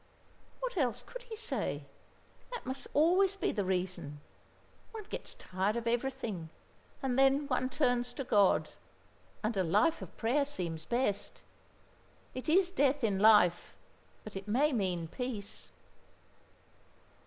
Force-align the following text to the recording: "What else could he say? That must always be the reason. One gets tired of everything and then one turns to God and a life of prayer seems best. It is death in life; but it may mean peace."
"What 0.61 0.77
else 0.77 1.03
could 1.03 1.21
he 1.21 1.35
say? 1.35 1.85
That 2.51 2.65
must 2.65 2.87
always 2.95 3.35
be 3.35 3.51
the 3.51 3.63
reason. 3.63 4.19
One 4.93 5.03
gets 5.03 5.35
tired 5.35 5.75
of 5.75 5.85
everything 5.85 6.49
and 7.03 7.19
then 7.19 7.45
one 7.45 7.69
turns 7.69 8.11
to 8.15 8.23
God 8.23 8.69
and 9.43 9.55
a 9.55 9.63
life 9.63 10.01
of 10.01 10.17
prayer 10.17 10.43
seems 10.43 10.85
best. 10.85 11.43
It 12.33 12.49
is 12.49 12.71
death 12.71 13.03
in 13.03 13.19
life; 13.19 13.75
but 14.23 14.35
it 14.35 14.47
may 14.47 14.73
mean 14.73 15.07
peace." 15.07 15.71